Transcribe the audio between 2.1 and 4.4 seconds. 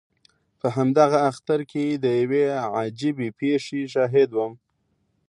یوې عجیبې پېښې شاهد